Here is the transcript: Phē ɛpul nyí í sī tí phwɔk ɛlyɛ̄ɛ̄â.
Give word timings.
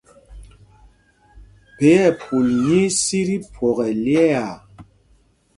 Phē 1.77 1.89
ɛpul 2.09 2.47
nyí 2.63 2.79
í 2.89 2.95
sī 3.01 3.19
tí 3.27 3.35
phwɔk 3.53 3.77
ɛlyɛ̄ɛ̄â. 3.89 4.47